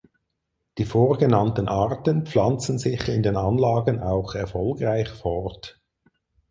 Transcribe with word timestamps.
Die 0.79 0.85
vorgenannten 0.87 1.67
Arten 1.67 2.25
pflanzen 2.25 2.79
sich 2.79 3.07
in 3.07 3.21
den 3.21 3.37
Anlagen 3.37 3.99
auch 4.01 4.33
erfolgreich 4.33 5.09
fort. 5.09 5.79